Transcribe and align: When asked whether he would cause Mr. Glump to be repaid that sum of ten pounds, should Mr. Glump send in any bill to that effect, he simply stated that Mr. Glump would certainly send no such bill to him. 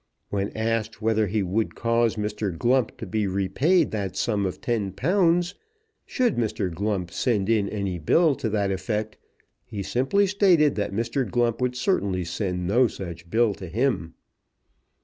When 0.31 0.49
asked 0.57 0.99
whether 0.99 1.27
he 1.27 1.43
would 1.43 1.75
cause 1.75 2.15
Mr. 2.15 2.57
Glump 2.57 2.97
to 2.97 3.05
be 3.05 3.27
repaid 3.27 3.91
that 3.91 4.15
sum 4.15 4.47
of 4.47 4.59
ten 4.59 4.93
pounds, 4.93 5.53
should 6.07 6.37
Mr. 6.37 6.73
Glump 6.73 7.11
send 7.11 7.47
in 7.49 7.69
any 7.69 7.99
bill 7.99 8.33
to 8.37 8.49
that 8.49 8.71
effect, 8.71 9.19
he 9.63 9.83
simply 9.83 10.25
stated 10.25 10.73
that 10.73 10.91
Mr. 10.91 11.29
Glump 11.29 11.61
would 11.61 11.75
certainly 11.75 12.23
send 12.25 12.65
no 12.65 12.87
such 12.87 13.29
bill 13.29 13.53
to 13.53 13.67
him. 13.67 14.15